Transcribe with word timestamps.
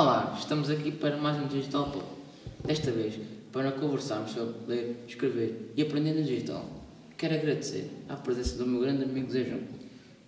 Olá, 0.00 0.32
estamos 0.38 0.70
aqui 0.70 0.92
para 0.92 1.16
mais 1.16 1.36
um 1.42 1.48
Digital 1.48 1.90
Pop. 1.90 2.04
Desta 2.64 2.92
vez, 2.92 3.18
para 3.50 3.72
conversarmos 3.72 4.30
sobre 4.30 4.54
ler, 4.68 5.04
escrever 5.08 5.72
e 5.76 5.82
aprender 5.82 6.14
no 6.14 6.22
digital. 6.22 6.64
Quero 7.16 7.34
agradecer 7.34 7.90
à 8.08 8.14
presença 8.14 8.56
do 8.58 8.64
meu 8.64 8.80
grande 8.80 9.02
amigo 9.02 9.28
Zé 9.28 9.42
João, 9.42 9.62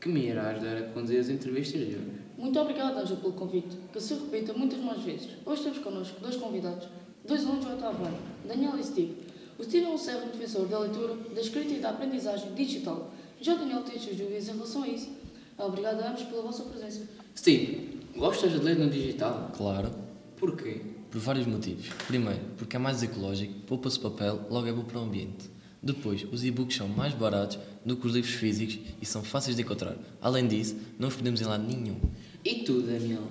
que 0.00 0.08
me 0.08 0.26
irá 0.26 0.48
ajudar 0.50 0.76
a 0.76 0.82
conduzir 0.88 1.20
as 1.20 1.28
entrevistas 1.28 1.82
de 1.82 1.94
hoje. 1.94 2.10
Muito 2.36 2.58
obrigado, 2.58 2.98
Ângelo, 2.98 3.20
pelo 3.20 3.32
convite, 3.34 3.76
que 3.92 4.00
se 4.00 4.14
repita 4.14 4.52
muitas 4.54 4.80
mais 4.80 5.02
vezes. 5.02 5.28
Hoje 5.46 5.62
temos 5.62 5.78
connosco 5.78 6.20
dois 6.20 6.34
convidados, 6.34 6.88
dois 7.24 7.44
alunos 7.44 7.64
do 7.64 7.70
oitavo 7.70 8.04
ano, 8.04 8.18
Daniel 8.44 8.76
e 8.76 8.82
Steve. 8.82 9.18
O 9.56 9.62
Steve 9.62 9.86
é 9.86 9.88
um 9.88 9.96
servo 9.96 10.32
defensor 10.32 10.66
da 10.66 10.80
leitura, 10.80 11.14
da 11.32 11.40
escrita 11.40 11.74
e 11.74 11.78
da 11.78 11.90
aprendizagem 11.90 12.54
digital. 12.54 13.12
Já 13.40 13.54
o 13.54 13.58
Daniel 13.58 13.84
tem 13.84 13.94
as 13.94 14.02
suas 14.02 14.16
dúvidas 14.16 14.48
em 14.48 14.52
relação 14.52 14.82
a 14.82 14.88
isso. 14.88 15.10
Obrigado 15.56 16.00
a 16.00 16.10
ambos 16.10 16.24
pela 16.24 16.42
vossa 16.42 16.64
presença. 16.64 17.08
Steve, 17.36 17.99
gostas 18.16 18.52
de 18.52 18.58
ler 18.58 18.78
no 18.78 18.88
digital? 18.90 19.50
Claro, 19.56 19.90
Porquê? 20.38 20.80
por 21.10 21.20
vários 21.20 21.46
motivos. 21.46 21.88
Primeiro, 22.06 22.40
porque 22.56 22.76
é 22.76 22.78
mais 22.78 23.02
ecológico, 23.02 23.52
poupa-se 23.66 23.98
papel, 23.98 24.40
logo 24.50 24.66
é 24.66 24.72
bom 24.72 24.84
para 24.84 24.98
o 24.98 25.02
ambiente. 25.02 25.50
Depois, 25.82 26.24
os 26.30 26.44
e-books 26.44 26.76
são 26.76 26.86
mais 26.88 27.14
baratos 27.14 27.58
do 27.84 27.96
que 27.96 28.06
os 28.06 28.12
livros 28.14 28.34
físicos 28.34 28.78
e 29.00 29.06
são 29.06 29.22
fáceis 29.22 29.56
de 29.56 29.62
encontrar. 29.62 29.96
Além 30.20 30.46
disso, 30.46 30.76
não 30.98 31.08
os 31.08 31.16
podemos 31.16 31.40
em 31.40 31.44
lado 31.44 31.64
nenhum. 31.64 31.96
E 32.44 32.56
tu, 32.56 32.82
Daniel? 32.82 33.22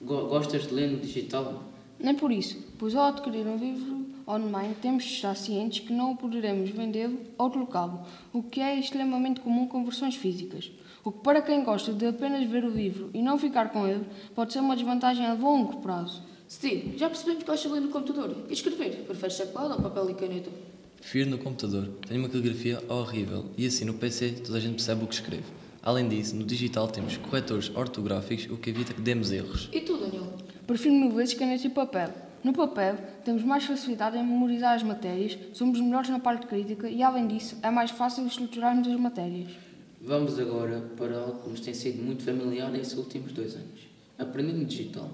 Go- 0.00 0.26
Gostas 0.26 0.66
de 0.66 0.74
ler 0.74 0.90
no 0.90 0.98
digital? 0.98 1.62
Nem 1.98 2.14
por 2.14 2.32
isso, 2.32 2.58
pois 2.78 2.94
ao 2.94 3.04
adquirir 3.06 3.46
um 3.46 3.56
livro 3.56 4.06
online 4.28 4.74
temos 4.82 5.04
de 5.04 5.10
estar 5.12 5.34
cientes 5.34 5.80
que 5.80 5.92
não 5.92 6.16
poderemos 6.16 6.68
vendê-lo 6.70 7.18
ou 7.38 7.48
trocá-lo, 7.50 8.00
o 8.32 8.42
que 8.42 8.60
é 8.60 8.78
extremamente 8.78 9.40
comum 9.40 9.66
com 9.68 9.84
versões 9.84 10.14
físicas. 10.16 10.70
O 11.06 11.12
que 11.12 11.20
para 11.20 11.40
quem 11.40 11.62
gosta 11.62 11.92
de 11.92 12.04
apenas 12.04 12.44
ver 12.50 12.64
o 12.64 12.68
livro 12.68 13.10
e 13.14 13.22
não 13.22 13.38
ficar 13.38 13.70
com 13.70 13.86
ele 13.86 14.04
pode 14.34 14.52
ser 14.52 14.58
uma 14.58 14.74
desvantagem 14.74 15.24
a 15.24 15.34
longo 15.34 15.76
prazo. 15.76 16.20
Steve, 16.50 16.98
já 16.98 17.08
percebemos 17.08 17.44
que 17.44 17.48
gostas 17.48 17.70
de 17.70 17.78
ler 17.78 17.86
no 17.86 17.92
computador 17.92 18.36
e 18.48 18.52
escrever. 18.52 19.04
Preferes 19.06 19.36
teclado 19.36 19.74
ou 19.74 19.80
papel 19.80 20.10
e 20.10 20.14
caneta? 20.14 20.50
Prefiro 20.98 21.30
no 21.30 21.38
computador, 21.38 21.90
tenho 22.08 22.18
uma 22.18 22.28
caligrafia 22.28 22.82
horrível 22.88 23.44
e 23.56 23.64
assim 23.64 23.84
no 23.84 23.94
PC 23.94 24.32
toda 24.44 24.58
a 24.58 24.60
gente 24.60 24.74
percebe 24.74 25.04
o 25.04 25.06
que 25.06 25.14
escreve. 25.14 25.44
Além 25.80 26.08
disso, 26.08 26.34
no 26.34 26.42
digital 26.42 26.88
temos 26.88 27.16
corretores 27.18 27.70
ortográficos, 27.76 28.50
o 28.50 28.56
que 28.56 28.70
evita 28.70 28.92
que 28.92 29.00
demos 29.00 29.30
erros. 29.30 29.70
E 29.72 29.80
tu, 29.82 29.96
Daniel? 29.98 30.26
Prefiro 30.66 30.92
mil 30.92 31.12
vezes 31.12 31.34
caneta 31.34 31.68
e 31.68 31.70
papel. 31.70 32.12
No 32.42 32.52
papel, 32.52 32.96
temos 33.24 33.44
mais 33.44 33.64
facilidade 33.64 34.18
em 34.18 34.24
memorizar 34.24 34.74
as 34.74 34.82
matérias, 34.82 35.38
somos 35.52 35.80
melhores 35.80 36.10
na 36.10 36.18
parte 36.18 36.48
crítica 36.48 36.88
e, 36.88 37.00
além 37.00 37.28
disso, 37.28 37.56
é 37.62 37.70
mais 37.70 37.92
fácil 37.92 38.26
estruturarmos 38.26 38.88
as 38.88 38.98
matérias. 38.98 39.66
Vamos 40.06 40.38
agora 40.38 40.80
para 40.96 41.18
algo 41.18 41.42
que 41.42 41.50
nos 41.50 41.58
tem 41.58 41.74
sido 41.74 42.00
muito 42.00 42.22
familiar 42.22 42.70
nesses 42.70 42.96
últimos 42.96 43.32
dois 43.32 43.56
anos. 43.56 43.80
Aprender 44.16 44.52
no 44.52 44.64
digital. 44.64 45.10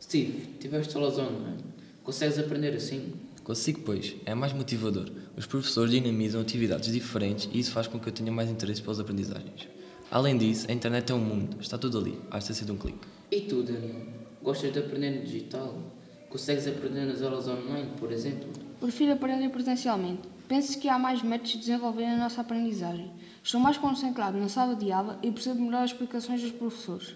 Steve, 0.00 0.54
tiveste 0.60 0.96
aulas 0.96 1.18
online. 1.18 1.64
Consegues 2.04 2.38
aprender 2.38 2.72
assim? 2.76 3.12
Consigo, 3.42 3.80
pois, 3.84 4.14
é 4.24 4.32
mais 4.32 4.52
motivador. 4.52 5.10
Os 5.36 5.46
professores 5.46 5.90
dinamizam 5.90 6.40
atividades 6.40 6.92
diferentes 6.92 7.50
e 7.52 7.58
isso 7.58 7.72
faz 7.72 7.88
com 7.88 7.98
que 7.98 8.08
eu 8.08 8.12
tenha 8.12 8.30
mais 8.30 8.48
interesse 8.48 8.80
pelas 8.80 9.00
aprendizagens. 9.00 9.66
Além 10.12 10.38
disso, 10.38 10.66
a 10.70 10.72
internet 10.72 11.10
é 11.10 11.14
um 11.16 11.18
mundo, 11.18 11.56
está 11.60 11.76
tudo 11.76 11.98
ali, 11.98 12.16
basta 12.30 12.54
ser 12.54 12.66
de 12.66 12.70
um 12.70 12.76
clique. 12.76 13.00
E 13.32 13.40
tu, 13.40 13.64
Daniel? 13.64 14.06
Gostas 14.40 14.72
de 14.72 14.78
aprender 14.78 15.10
no 15.10 15.24
digital? 15.24 15.76
Consegues 16.28 16.68
aprender 16.68 17.04
nas 17.04 17.20
aulas 17.20 17.48
online, 17.48 17.88
por 17.98 18.12
exemplo? 18.12 18.48
Prefiro 18.80 19.12
aprender 19.12 19.50
presencialmente. 19.50 20.22
Penso 20.48 20.80
que 20.80 20.88
há 20.88 20.98
mais 20.98 21.22
métodos 21.22 21.52
de 21.52 21.58
desenvolver 21.58 22.06
a 22.06 22.16
nossa 22.16 22.40
aprendizagem. 22.40 23.10
Estou 23.44 23.60
mais 23.60 23.76
concentrado 23.76 24.38
na 24.38 24.48
sala 24.48 24.74
de 24.74 24.90
aula 24.90 25.18
e 25.22 25.30
percebo 25.30 25.60
melhor 25.60 25.84
as 25.84 25.90
explicações 25.90 26.40
dos 26.40 26.52
professores. 26.52 27.14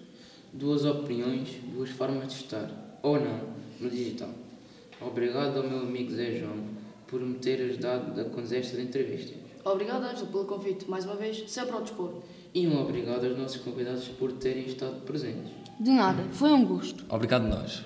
Duas 0.52 0.84
opiniões, 0.84 1.48
duas 1.72 1.88
formas 1.88 2.32
de 2.32 2.44
estar, 2.44 2.70
ou 3.02 3.18
não, 3.18 3.40
no 3.80 3.88
digital. 3.88 4.28
Obrigado 5.00 5.56
ao 5.56 5.68
meu 5.68 5.80
amigo 5.80 6.12
Zé 6.12 6.38
João 6.38 6.64
por 7.06 7.20
me 7.20 7.34
ter 7.38 7.60
ajudado 7.62 8.20
a 8.20 8.24
conduzir 8.24 8.58
estas 8.58 8.78
entrevistas. 8.78 9.36
Obrigado, 9.64 10.04
Ângelo, 10.04 10.26
pelo 10.26 10.44
convite. 10.44 10.88
Mais 10.88 11.06
uma 11.06 11.16
vez, 11.16 11.50
sempre 11.50 11.74
ao 11.74 11.82
dispor. 11.82 12.22
E 12.54 12.66
um 12.68 12.78
obrigado 12.78 13.24
aos 13.24 13.38
nossos 13.38 13.62
convidados 13.62 14.06
por 14.08 14.32
terem 14.32 14.66
estado 14.66 15.00
presentes. 15.06 15.50
De 15.80 15.90
nada, 15.90 16.24
foi 16.30 16.52
um 16.52 16.64
gosto. 16.64 17.04
Obrigado 17.08 17.48
nós. 17.48 17.84